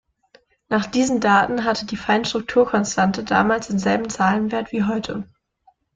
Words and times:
Nach 0.67 0.87
diesen 0.87 1.19
Daten 1.19 1.63
hatte 1.63 1.85
die 1.85 1.95
Feinstrukturkonstante 1.95 3.23
damals 3.23 3.67
denselben 3.67 4.09
Zahlenwert 4.09 4.71
wie 4.71 4.85
heute. 4.85 5.29